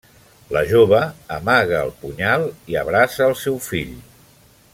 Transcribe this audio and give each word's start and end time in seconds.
La 0.55 0.61
jove 0.69 1.01
amaga 1.35 1.83
el 1.89 1.93
punyal 2.05 2.49
i 2.73 2.81
abraça 2.85 3.27
el 3.31 3.37
seu 3.45 3.63
fill. 3.71 3.95